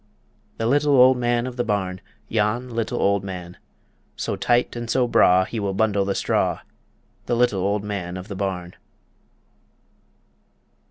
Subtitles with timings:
[0.57, 3.57] The Little Old Man of the Barn, Yon Little Old Man
[4.15, 6.61] So tight and so braw he will bundle the straw
[7.27, 8.75] The Little Old Man of the Barn.